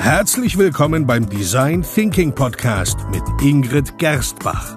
[0.00, 4.74] Herzlich willkommen beim Design Thinking Podcast mit Ingrid Gerstbach.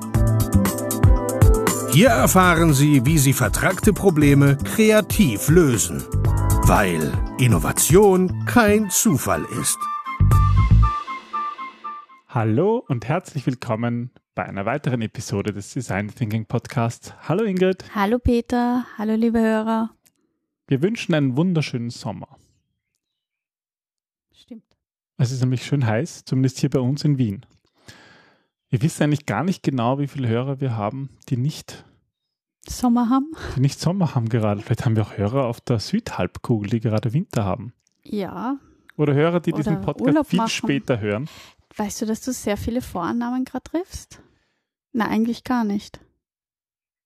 [1.94, 6.04] Hier erfahren Sie, wie Sie vertragte Probleme kreativ lösen,
[6.68, 7.10] weil
[7.40, 9.80] Innovation kein Zufall ist.
[12.28, 17.14] Hallo und herzlich willkommen bei einer weiteren Episode des Design Thinking Podcasts.
[17.30, 17.86] Hallo Ingrid.
[17.96, 18.86] Hallo Peter.
[18.98, 19.90] Hallo liebe Hörer.
[20.68, 22.38] Wir wünschen einen wunderschönen Sommer.
[24.34, 24.66] Stimmt.
[25.18, 27.46] Es ist nämlich schön heiß, zumindest hier bei uns in Wien.
[28.70, 31.86] Wir wissen eigentlich gar nicht genau, wie viele Hörer wir haben, die nicht
[32.68, 33.32] Sommer haben.
[33.56, 34.62] Die nicht Sommer haben gerade.
[34.62, 37.74] Vielleicht haben wir auch Hörer auf der Südhalbkugel, die gerade Winter haben.
[38.04, 38.58] Ja.
[38.98, 40.50] Oder Hörer, die Oder diesen Podcast Urlaub viel machen.
[40.50, 41.30] später hören.
[41.76, 44.22] Weißt du, dass du sehr viele Vorannahmen gerade triffst?
[44.92, 46.00] Na, eigentlich gar nicht.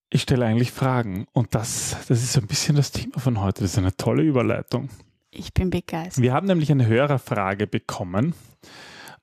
[0.10, 3.62] Ich stelle eigentlich Fragen und das, das ist so ein bisschen das Thema von heute.
[3.64, 4.90] Das ist eine tolle Überleitung.
[5.38, 6.24] Ich bin begeistert.
[6.24, 8.34] Wir haben nämlich eine Hörerfrage bekommen.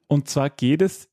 [0.06, 1.08] Und zwar geht es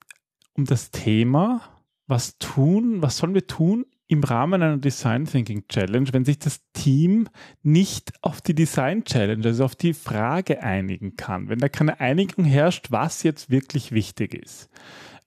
[0.54, 1.62] um das Thema,
[2.06, 6.60] was tun, was sollen wir tun im Rahmen einer Design Thinking Challenge, wenn sich das
[6.74, 7.30] Team
[7.64, 12.46] nicht auf die Design Challenge, also auf die Frage einigen kann, wenn da keine Einigung
[12.46, 14.70] herrscht, was jetzt wirklich wichtig ist.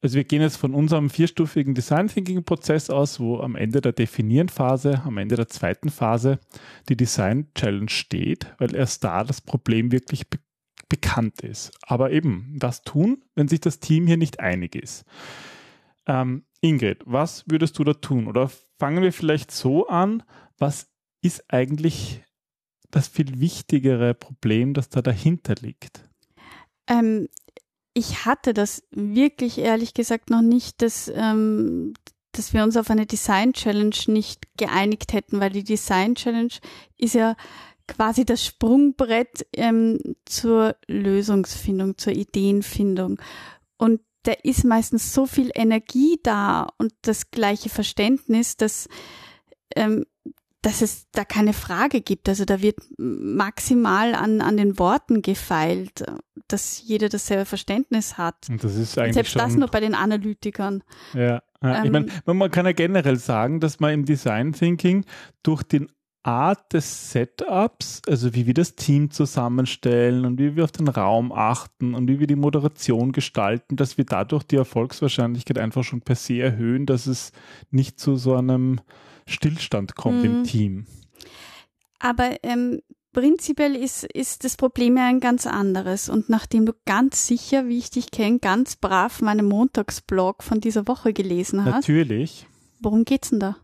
[0.05, 3.93] Also wir gehen jetzt von unserem vierstufigen Design Thinking Prozess aus, wo am Ende der
[3.93, 6.41] Definieren-Phase, am Ende der zweiten Phase
[6.91, 10.39] die Design Challenge steht, weil erst da das Problem wirklich be
[10.91, 11.73] bekannt ist.
[11.81, 15.07] Aber eben das tun, wenn sich das Team hier nicht einig ist.
[16.07, 18.27] Ähm, Ingrid, was würdest du da tun?
[18.29, 20.23] Oder fangen wir vielleicht so an,
[20.59, 22.23] was ist eigentlich
[22.91, 26.07] das viel wichtigere Problem, das da dahinter liegt?
[26.87, 27.29] Ähm,
[27.95, 31.95] ich hatte das wirklich ehrlich gesagt noch nicht, dass, ähm,
[32.33, 36.53] dass wir uns auf eine Design Challenge nicht geeinigt hätten, weil die Design Challenge
[36.99, 37.37] ist ja
[37.87, 43.21] quasi das Sprungbrett ähm, zur Lösungsfindung, zur Ideenfindung.
[43.77, 48.89] Und da ist meistens so viel Energie da und das gleiche Verständnis, dass,
[49.77, 50.05] ähm,
[50.65, 52.27] dass es da keine Frage gibt.
[52.27, 56.05] Also da wird maximal an, an den Worten gefeilt,
[56.49, 58.49] dass jeder dasselbe Verständnis hat.
[58.49, 60.83] Und das ist eigentlich Selbst schon, das nur bei den Analytikern.
[61.13, 61.43] Ja, ja.
[61.63, 65.05] Ähm, ich meine, man kann ja generell sagen, dass man im Design Thinking
[65.43, 65.91] durch den
[66.23, 71.31] Art des Setups, also wie wir das Team zusammenstellen und wie wir auf den Raum
[71.31, 76.17] achten und wie wir die Moderation gestalten, dass wir dadurch die Erfolgswahrscheinlichkeit einfach schon per
[76.17, 77.33] se erhöhen, dass es
[77.71, 78.81] nicht zu so einem
[79.27, 80.25] Stillstand kommt mhm.
[80.25, 80.87] im Team.
[81.99, 82.81] Aber ähm,
[83.13, 86.11] prinzipiell ist, ist das Problem ja ein ganz anderes.
[86.11, 90.87] Und nachdem du ganz sicher, wie ich dich kenne, ganz brav meinen Montagsblog von dieser
[90.87, 91.75] Woche gelesen hast.
[91.75, 92.47] Natürlich.
[92.81, 93.57] Worum geht's denn da?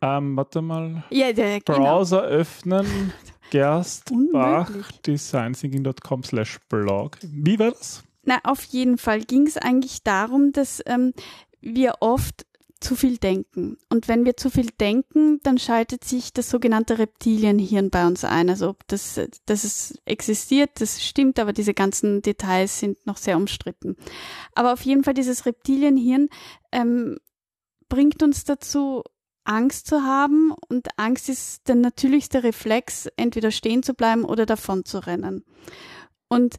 [0.00, 1.04] Ähm, warte mal.
[1.10, 1.78] Ja, ja, genau.
[1.78, 3.12] Browser öffnen.
[3.50, 4.70] Gerstbach,
[5.06, 7.18] designthinking.com slash blog.
[7.20, 8.02] Wie war das?
[8.24, 11.12] Na, auf jeden Fall ging es eigentlich darum, dass ähm,
[11.60, 12.46] wir oft
[12.82, 13.78] zu viel denken.
[13.88, 18.50] Und wenn wir zu viel denken, dann schaltet sich das sogenannte Reptilienhirn bei uns ein.
[18.50, 23.36] Also ob das, dass es existiert, das stimmt, aber diese ganzen Details sind noch sehr
[23.36, 23.96] umstritten.
[24.54, 26.28] Aber auf jeden Fall dieses Reptilienhirn
[26.72, 27.18] ähm,
[27.88, 29.02] bringt uns dazu,
[29.44, 34.84] Angst zu haben und Angst ist der natürlichste Reflex, entweder stehen zu bleiben oder davon
[34.84, 35.44] zu rennen.
[36.28, 36.56] Und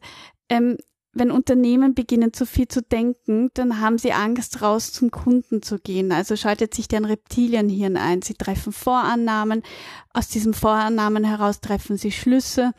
[0.50, 0.78] ähm,
[1.14, 5.78] wenn Unternehmen beginnen zu viel zu denken, dann haben sie Angst, raus zum Kunden zu
[5.78, 6.12] gehen.
[6.12, 8.22] Also schaltet sich deren Reptilienhirn ein.
[8.24, 9.62] Sie treffen Vorannahmen.
[10.14, 12.72] Aus diesen Vorannahmen heraus treffen sie Schlüsse.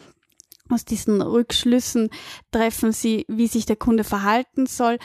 [0.69, 2.11] Aus diesen Rückschlüssen
[2.51, 4.99] treffen sie, wie sich der Kunde verhalten soll,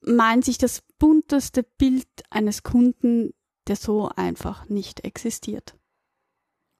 [0.00, 3.30] malen sich das bunteste Bild eines Kunden,
[3.66, 5.74] der so einfach nicht existiert.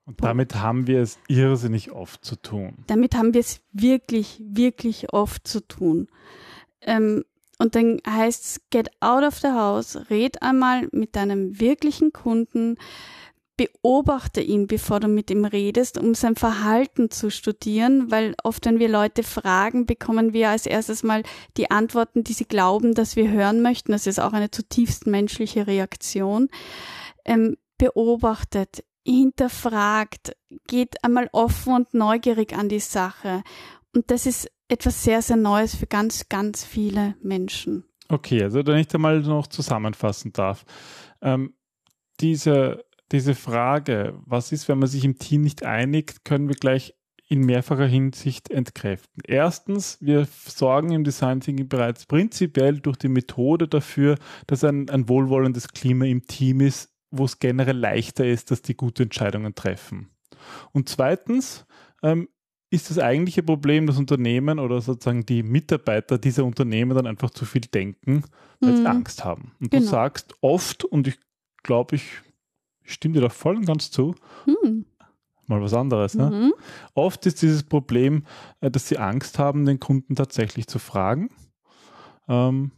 [0.06, 2.84] Und damit haben wir es irrsinnig oft zu tun.
[2.86, 6.08] Damit haben wir es wirklich, wirklich oft zu tun.
[6.82, 7.24] Ähm,
[7.58, 12.76] und dann heißt es, get out of the house, red einmal mit deinem wirklichen Kunden,
[13.56, 18.80] beobachte ihn, bevor du mit ihm redest, um sein Verhalten zu studieren, weil oft, wenn
[18.80, 21.22] wir Leute fragen, bekommen wir als erstes mal
[21.56, 23.92] die Antworten, die sie glauben, dass wir hören möchten.
[23.92, 26.48] Das ist auch eine zutiefst menschliche Reaktion.
[27.24, 30.36] Ähm, beobachtet, hinterfragt,
[30.66, 33.42] geht einmal offen und neugierig an die Sache.
[33.94, 37.84] Und das ist etwas sehr, sehr Neues für ganz, ganz viele Menschen.
[38.08, 40.64] Okay, also wenn ich da mal noch zusammenfassen darf.
[41.22, 41.54] Ähm,
[42.20, 46.94] diese diese Frage, was ist, wenn man sich im Team nicht einigt, können wir gleich
[47.28, 49.22] in mehrfacher Hinsicht entkräften.
[49.26, 54.16] Erstens, wir sorgen im Design Thinking bereits prinzipiell durch die Methode dafür,
[54.46, 58.76] dass ein, ein wohlwollendes Klima im Team ist, wo es generell leichter ist, dass die
[58.76, 60.10] gute Entscheidungen treffen.
[60.72, 61.64] Und zweitens,
[62.02, 62.28] ähm,
[62.70, 67.44] ist das eigentliche Problem, dass Unternehmen oder sozusagen die Mitarbeiter dieser Unternehmen dann einfach zu
[67.44, 68.24] viel denken,
[68.60, 68.76] weil Mhm.
[68.76, 69.52] sie Angst haben.
[69.60, 69.82] Und Genau.
[69.84, 71.18] du sagst oft, und ich
[71.62, 72.04] glaube, ich
[72.82, 74.86] stimme dir da voll und ganz zu, Hm.
[75.46, 76.14] mal was anderes.
[76.14, 76.30] Ne?
[76.30, 76.54] Mhm.
[76.94, 78.24] Oft ist dieses Problem,
[78.60, 81.30] äh, dass sie Angst haben, den Kunden tatsächlich zu fragen
[82.28, 82.72] ähm,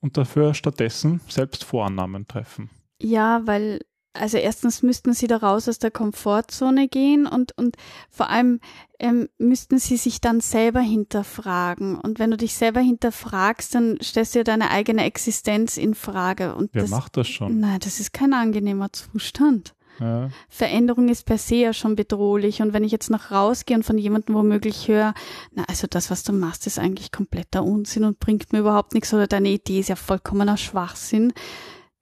[0.00, 2.70] und dafür stattdessen selbst Vorannahmen treffen.
[3.00, 3.80] Ja, weil,
[4.12, 7.76] also erstens müssten sie da raus aus der Komfortzone gehen und, und
[8.10, 8.60] vor allem
[8.98, 11.96] ähm, müssten sie sich dann selber hinterfragen.
[11.98, 16.54] Und wenn du dich selber hinterfragst, dann stellst du ja deine eigene Existenz in Frage.
[16.54, 17.60] Und Wer das, macht das schon?
[17.60, 19.74] Nein, das ist kein angenehmer Zustand.
[20.00, 20.28] Ja.
[20.48, 22.60] Veränderung ist per se ja schon bedrohlich.
[22.60, 25.14] Und wenn ich jetzt noch rausgehe und von jemandem womöglich höre,
[25.52, 29.12] na, also das, was du machst, ist eigentlich kompletter Unsinn und bringt mir überhaupt nichts
[29.14, 31.32] oder deine Idee ist ja vollkommener Schwachsinn.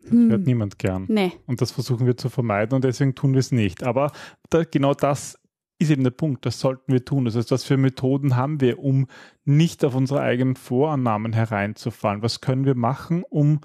[0.08, 1.06] Hm, Hört niemand gern.
[1.08, 1.32] nee.
[1.46, 3.82] Und das versuchen wir zu vermeiden und deswegen tun wir es nicht.
[3.82, 4.12] Aber
[4.50, 5.38] da, genau das
[5.78, 7.24] ist eben der Punkt, das sollten wir tun.
[7.24, 9.06] Das heißt, was für Methoden haben wir, um
[9.44, 12.22] nicht auf unsere eigenen Vorannahmen hereinzufallen?
[12.22, 13.60] Was können wir machen, um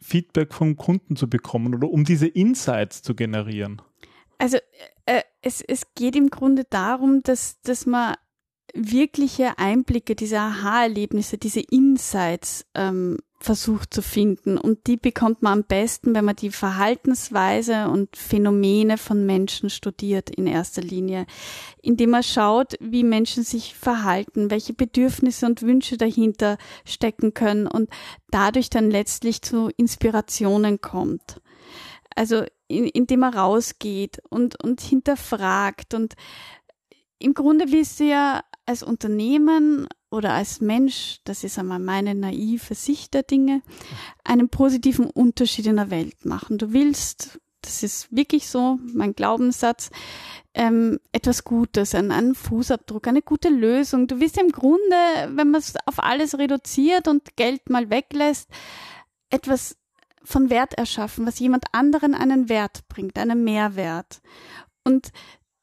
[0.00, 3.80] Feedback vom Kunden zu bekommen oder um diese Insights zu generieren?
[4.38, 4.58] Also
[5.06, 8.14] äh, es, es geht im Grunde darum, dass, dass man
[8.74, 14.58] wirkliche Einblicke, diese Aha-Erlebnisse, diese Insights ähm, versucht zu finden.
[14.58, 20.28] Und die bekommt man am besten, wenn man die Verhaltensweise und Phänomene von Menschen studiert
[20.28, 21.26] in erster Linie,
[21.80, 27.88] indem man schaut, wie Menschen sich verhalten, welche Bedürfnisse und Wünsche dahinter stecken können und
[28.30, 31.40] dadurch dann letztlich zu Inspirationen kommt.
[32.14, 35.94] Also in, indem er rausgeht und, und hinterfragt.
[35.94, 36.14] Und
[37.18, 42.74] im Grunde willst du ja als Unternehmen oder als Mensch, das ist einmal meine naive
[42.74, 43.62] Sicht der Dinge,
[44.24, 46.58] einen positiven Unterschied in der Welt machen.
[46.58, 49.90] Du willst, das ist wirklich so mein Glaubenssatz,
[50.52, 54.08] ähm, etwas Gutes, einen, einen Fußabdruck, eine gute Lösung.
[54.08, 54.96] Du willst im Grunde,
[55.28, 58.48] wenn man es auf alles reduziert und Geld mal weglässt,
[59.30, 59.76] etwas
[60.24, 64.20] von Wert erschaffen, was jemand anderen einen Wert bringt, einen Mehrwert.
[64.84, 65.12] Und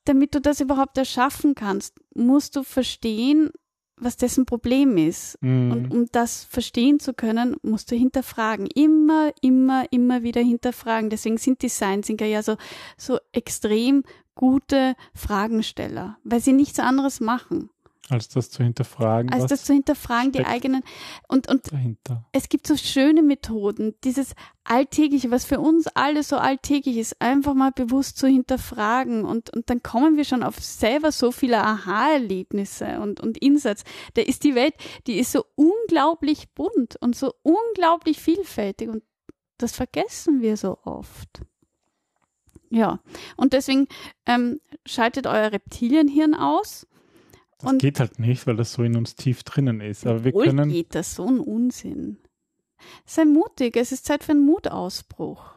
[0.05, 3.51] damit du das überhaupt erschaffen kannst, musst du verstehen,
[3.99, 5.37] was dessen Problem ist.
[5.41, 5.71] Mhm.
[5.71, 8.67] Und um das verstehen zu können, musst du hinterfragen.
[8.67, 11.09] Immer, immer, immer wieder hinterfragen.
[11.09, 12.55] Deswegen sind Design Thinker ja so,
[12.97, 14.03] so extrem
[14.35, 17.71] gute Fragensteller, weil sie nichts anderes machen,
[18.09, 20.83] als das zu hinterfragen, als das zu hinterfragen, die eigenen.
[21.27, 22.25] Und, und dahinter.
[22.31, 24.33] es gibt so schöne Methoden, dieses
[24.63, 29.69] Alltägliche, was für uns alle so alltäglich ist, einfach mal bewusst zu hinterfragen und, und
[29.69, 33.83] dann kommen wir schon auf selber so viele Aha-Erlebnisse und, und Insights.
[34.13, 34.75] Da ist die Welt,
[35.07, 39.03] die ist so unglaublich bunt und so unglaublich vielfältig und
[39.57, 41.41] das vergessen wir so oft.
[42.69, 42.99] Ja,
[43.37, 43.87] und deswegen
[44.25, 46.85] ähm, schaltet euer Reptilienhirn aus.
[47.59, 50.05] Das Und- geht halt nicht, weil das so in uns tief drinnen ist.
[50.05, 52.17] Aber wir Wohl können, geht das, so ein Unsinn.
[53.05, 55.55] Sei mutig, es ist Zeit für einen Mutausbruch.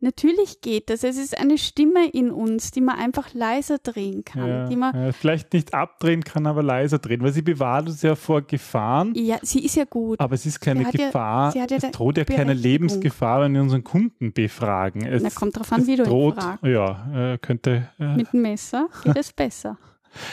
[0.00, 4.46] Natürlich geht das, es ist eine Stimme in uns, die man einfach leiser drehen kann,
[4.48, 8.02] ja, die man, ja, vielleicht nicht abdrehen kann, aber leiser drehen, weil sie bewahrt uns
[8.02, 9.12] ja vor Gefahren.
[9.14, 10.20] ja, sie ist ja gut.
[10.20, 12.52] Aber es ist keine Gefahr, ja es droht ja keine.
[12.52, 15.06] Lebensgefahr, wenn wir unseren Kunden befragen.
[15.06, 16.64] Es, Na, kommt drauf an, wie du ihn droht, fragst.
[16.64, 19.78] Ja, äh, könnte, äh, Mit dem Messer geht es besser.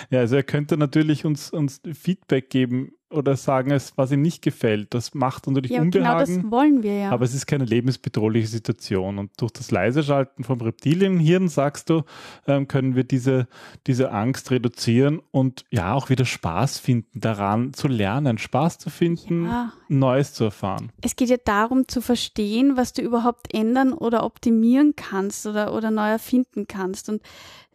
[0.09, 4.43] Ja, also er könnte natürlich uns, uns Feedback geben oder sagen, es, was ihm nicht
[4.43, 4.93] gefällt.
[4.93, 6.51] Das macht natürlich Ja, genau das Unbehagen.
[6.51, 7.09] wollen wir ja.
[7.09, 9.17] Aber es ist keine lebensbedrohliche Situation.
[9.17, 12.03] Und durch das Leiseschalten vom Reptilienhirn, sagst du,
[12.45, 13.47] ähm, können wir diese,
[13.87, 19.45] diese Angst reduzieren und ja auch wieder Spaß finden daran zu lernen, Spaß zu finden,
[19.45, 19.73] ja.
[19.87, 20.91] Neues zu erfahren.
[21.01, 25.89] Es geht ja darum zu verstehen, was du überhaupt ändern oder optimieren kannst oder, oder
[25.89, 27.09] neu erfinden kannst.
[27.09, 27.23] Und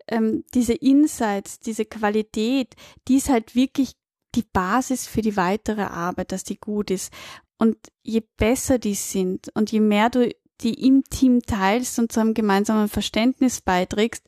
[0.09, 2.75] ähm, diese Insights, diese Qualität,
[3.09, 3.93] die ist halt wirklich
[4.35, 7.13] die Basis für die weitere Arbeit, dass die gut ist.
[7.59, 10.29] Und je besser die sind und je mehr du
[10.61, 14.25] die im Team teilst und zu einem gemeinsamen Verständnis beiträgst,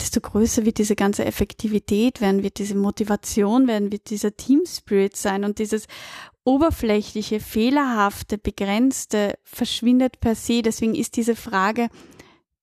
[0.00, 5.16] desto größer wird diese ganze Effektivität werden, wird diese Motivation werden, wird dieser Team Spirit
[5.16, 5.86] sein und dieses
[6.44, 10.62] oberflächliche, fehlerhafte, begrenzte verschwindet per se.
[10.62, 11.88] Deswegen ist diese Frage,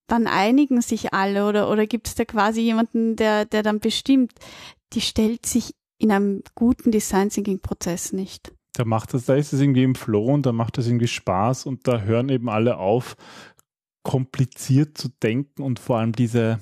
[0.07, 4.33] wann einigen sich alle oder, oder gibt es da quasi jemanden, der, der dann bestimmt,
[4.93, 8.53] die stellt sich in einem guten Design Thinking Prozess nicht.
[8.74, 11.65] Da macht das, da ist es irgendwie im Flow und da macht es irgendwie Spaß
[11.65, 13.15] und da hören eben alle auf,
[14.03, 16.59] kompliziert zu denken und vor allem diese,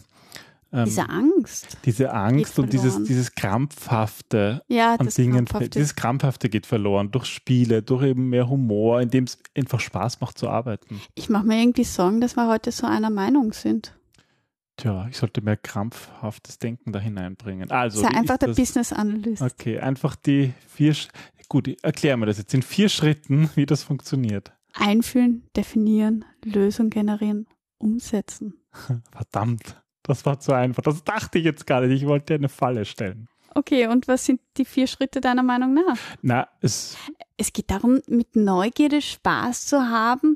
[0.73, 1.77] ähm, Diese Angst.
[1.85, 5.69] diese Angst und dieses, dieses krampfhafte Ja, an das Dingen, Krampfhafte.
[5.69, 10.37] dieses krampfhafte geht verloren durch Spiele, durch eben mehr Humor, indem es einfach Spaß macht
[10.37, 10.99] zu arbeiten.
[11.15, 13.95] Ich mache mir irgendwie Sorgen, dass wir heute so einer Meinung sind.
[14.77, 17.69] Tja, ich sollte mehr krampfhaftes Denken da hineinbringen.
[17.69, 18.57] Also, Sei einfach der das?
[18.57, 19.41] Business Analyst.
[19.43, 20.95] Okay, einfach die vier.
[20.95, 21.09] Sch-
[21.49, 24.51] Gut, erklär mir das jetzt in vier Schritten, wie das funktioniert.
[24.73, 27.45] Einfühlen, definieren, Lösung generieren,
[27.77, 28.55] umsetzen.
[29.11, 30.83] Verdammt, das war zu einfach.
[30.83, 32.01] Das dachte ich jetzt gar nicht.
[32.01, 33.27] Ich wollte dir eine Falle stellen.
[33.55, 35.97] Okay, und was sind die vier Schritte deiner Meinung nach?
[36.21, 36.97] Na, es,
[37.37, 40.35] Es geht darum, mit Neugierde Spaß zu haben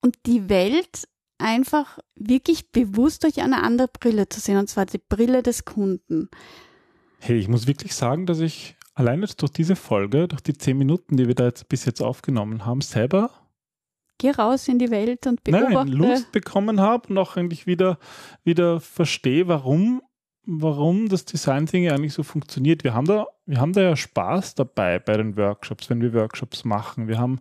[0.00, 4.98] und die Welt einfach wirklich bewusst durch eine andere Brille zu sehen, und zwar die
[4.98, 6.28] Brille des Kunden.
[7.20, 10.76] hey, ich muss wirklich sagen, dass ich allein jetzt durch diese Folge, durch die zehn
[10.76, 13.30] Minuten, die wir da jetzt bis jetzt aufgenommen haben, selber
[14.18, 15.92] Geh raus in die Welt und nein, beobachte.
[15.92, 17.98] Lust bekommen habe und auch eigentlich wieder,
[18.42, 20.02] wieder verstehe, warum,
[20.44, 22.82] warum das Design Thinking eigentlich so funktioniert.
[22.82, 26.64] Wir haben da, wir haben da ja Spaß dabei bei den Workshops, wenn wir Workshops
[26.64, 27.06] machen.
[27.06, 27.40] Wir haben,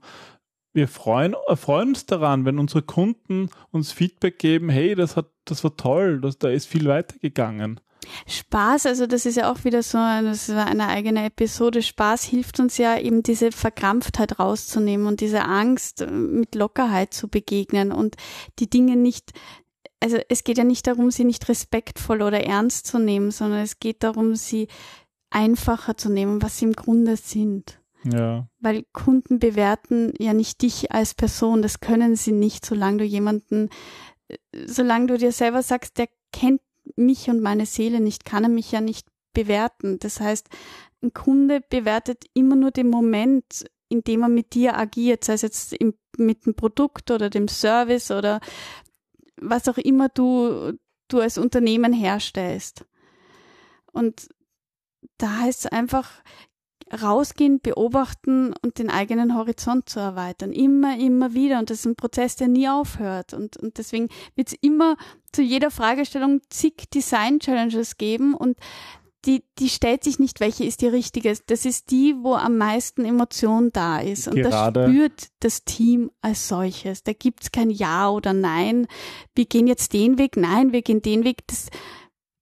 [0.74, 5.64] wir freuen, erfreuen uns daran, wenn unsere Kunden uns Feedback geben, hey, das hat, das
[5.64, 7.80] war toll, das, da ist viel weitergegangen.
[8.26, 11.82] Spaß, also das ist ja auch wieder so eine, das ist eine eigene Episode.
[11.82, 17.92] Spaß hilft uns ja eben diese Verkrampftheit rauszunehmen und diese Angst mit Lockerheit zu begegnen
[17.92, 18.16] und
[18.60, 19.34] die Dinge nicht,
[20.00, 23.80] also es geht ja nicht darum, sie nicht respektvoll oder ernst zu nehmen, sondern es
[23.80, 24.68] geht darum, sie
[25.30, 27.80] einfacher zu nehmen, was sie im Grunde sind.
[28.04, 33.04] Ja, Weil Kunden bewerten ja nicht dich als Person, das können sie nicht, solange du
[33.04, 33.70] jemanden,
[34.66, 36.62] solange du dir selber sagst, der kennt
[36.96, 40.00] mich und meine Seele nicht, kann er mich ja nicht bewerten.
[40.00, 40.48] Das heißt,
[41.02, 45.42] ein Kunde bewertet immer nur den Moment, in dem er mit dir agiert, sei es
[45.44, 48.40] jetzt im, mit dem Produkt oder dem Service oder
[49.40, 50.74] was auch immer du,
[51.08, 52.86] du als Unternehmen herstellst.
[53.92, 54.30] Und
[55.18, 56.10] da heißt es einfach,
[57.02, 60.52] rausgehen, beobachten und den eigenen Horizont zu erweitern.
[60.54, 61.60] Immer, immer wieder.
[61.60, 63.34] Und das ist ein Prozess, der nie aufhört.
[63.34, 64.96] Und, und deswegen wird es immer
[65.32, 68.58] zu jeder Fragestellung zig Design-Challenges geben und
[69.26, 71.34] die, die stellt sich nicht, welche ist die richtige.
[71.48, 74.28] Das ist die, wo am meisten Emotion da ist.
[74.30, 77.04] Und Gerade- das spürt das Team als solches.
[77.04, 78.88] Da gibt's kein Ja oder Nein.
[79.36, 80.38] Wir gehen jetzt den Weg.
[80.38, 81.46] Nein, wir gehen den Weg.
[81.48, 81.68] Das,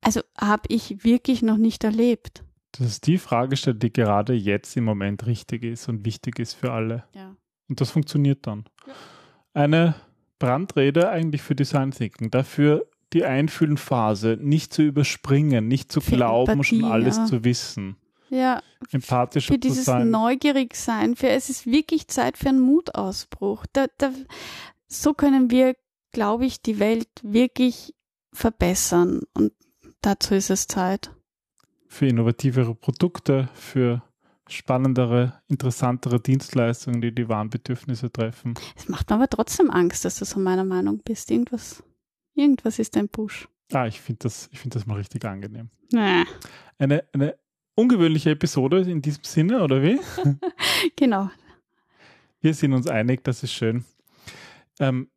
[0.02, 2.44] also habe ich wirklich noch nicht erlebt.
[2.78, 6.72] Das ist die Fragestellung, die gerade jetzt im Moment richtig ist und wichtig ist für
[6.72, 7.06] alle.
[7.14, 7.36] Ja.
[7.70, 8.66] Und das funktioniert dann.
[9.54, 9.96] Eine
[10.40, 12.32] Brandrede eigentlich für Design Thinking.
[12.32, 17.26] Dafür die Einfühlenphase nicht zu überspringen, nicht zu Für glauben, Empathie, schon alles ja.
[17.26, 17.96] zu wissen.
[18.30, 20.10] Ja, Empathischer für zu dieses sein.
[20.10, 23.66] Neugierigsein, für es ist wirklich Zeit für einen Mutausbruch.
[23.72, 24.12] Da, da,
[24.88, 25.76] so können wir,
[26.12, 27.94] glaube ich, die Welt wirklich
[28.34, 29.54] verbessern und
[30.02, 31.12] dazu ist es Zeit.
[31.96, 34.04] Für innovativere Produkte, für
[34.50, 38.56] spannendere, interessantere Dienstleistungen, die die wahren Bedürfnisse treffen.
[38.76, 41.32] Es macht mir aber trotzdem Angst, dass du so meiner Meinung bist.
[41.32, 41.82] Irgendwas,
[42.34, 43.48] irgendwas ist ein Busch.
[43.72, 45.70] Ah, ich finde das, ich finde das mal richtig angenehm.
[45.90, 46.26] Nee.
[46.78, 47.38] Eine, eine
[47.76, 49.98] ungewöhnliche Episode in diesem Sinne, oder wie?
[50.98, 51.30] Genau.
[52.42, 53.86] Wir sind uns einig, das ist schön.
[54.82, 55.08] Ähm,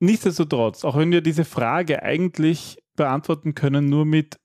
[0.00, 4.40] nichtsdestotrotz, auch wenn wir diese Frage eigentlich beantworten können, nur mit,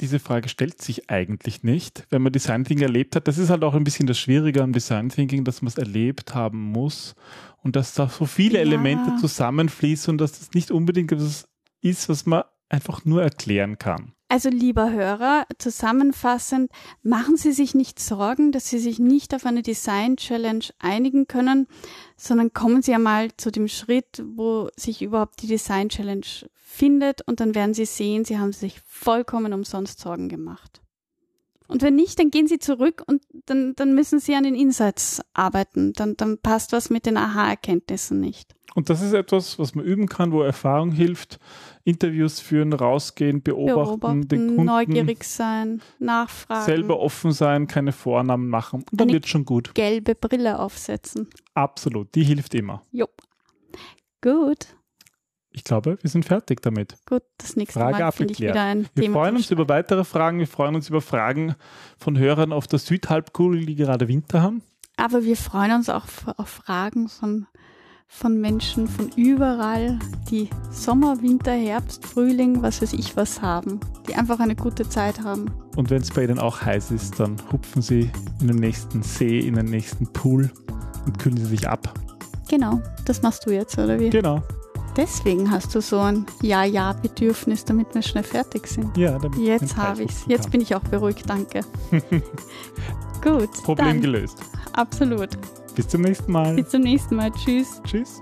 [0.00, 3.28] diese Frage stellt sich eigentlich nicht, wenn man Design Thinking erlebt hat.
[3.28, 6.34] Das ist halt auch ein bisschen das Schwierige am Design Thinking, dass man es erlebt
[6.34, 7.14] haben muss
[7.62, 8.64] und dass da so viele Ja.
[8.64, 11.48] Elemente zusammenfließen und dass das nicht unbedingt etwas
[11.80, 14.12] ist, was man einfach nur erklären kann.
[14.28, 19.62] Also lieber Hörer, zusammenfassend, machen Sie sich nicht Sorgen, dass Sie sich nicht auf eine
[19.62, 21.68] Design-Challenge einigen können,
[22.16, 27.54] sondern kommen Sie einmal zu dem Schritt, wo sich überhaupt die Design-Challenge findet und dann
[27.54, 30.82] werden Sie sehen, Sie haben sich vollkommen umsonst Sorgen gemacht.
[31.68, 35.20] Und wenn nicht, dann gehen Sie zurück und dann, dann müssen Sie an den Insights
[35.34, 35.92] arbeiten.
[35.94, 38.54] Dann, dann passt was mit den Aha-Erkenntnissen nicht.
[38.74, 41.38] Und das ist etwas, was man üben kann, wo Erfahrung hilft.
[41.84, 48.84] Interviews führen, rausgehen, beobachten, den Kunden neugierig sein, nachfragen, selber offen sein, keine Vornamen machen.
[48.90, 49.74] Und dann wird schon gut.
[49.74, 51.28] gelbe Brille aufsetzen.
[51.54, 52.82] Absolut, die hilft immer.
[52.92, 53.06] Jo.
[54.20, 54.75] Gut,
[55.56, 56.96] Ich glaube, wir sind fertig damit.
[57.08, 57.22] gut.
[57.38, 59.14] Das nächste Frage Mal finde ich wieder ein Wir Thema.
[59.20, 60.38] freuen uns über weitere Fragen.
[60.38, 61.54] Wir freuen uns über Fragen
[61.96, 64.60] von Hörern auf der Südhalbkugel, die gerade Winter haben.
[64.98, 66.04] Aber wir freuen uns auch
[66.36, 67.46] auf Fragen von,
[68.06, 69.98] von Menschen von überall,
[70.30, 75.22] die Sommer, Winter, Herbst, Frühling, was weiß ich was haben, die einfach eine gute Zeit
[75.22, 75.50] haben.
[75.74, 78.10] Und wenn es bei Ihnen auch heiß ist, dann hupfen Sie
[78.42, 80.50] in den nächsten See, in den nächsten Pool
[81.06, 81.94] und kühlen Sie sich ab.
[82.50, 84.10] Genau, das machst du jetzt, oder wie?
[84.10, 84.42] Genau.
[84.96, 88.96] Deswegen hast du so ein Ja-Ja-Bedürfnis, damit wir schnell fertig sind.
[88.96, 90.20] Ja, damit ich Jetzt habe ich's.
[90.20, 91.60] hupfen Jetzt bin ich auch beruhigt, danke.
[93.22, 94.38] Gut, Problem gelöst.
[94.72, 95.30] absolut.
[95.74, 96.54] Bis zum nächsten Mal.
[96.54, 97.30] Bis zum nächsten Mal.
[97.32, 97.82] Tschüss.
[97.84, 98.20] Tschüss.